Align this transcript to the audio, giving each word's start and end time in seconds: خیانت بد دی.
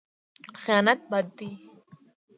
خیانت 0.61 0.99
بد 1.11 1.27
دی. 1.37 1.49